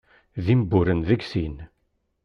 [0.43, 1.55] D imburen deg sin.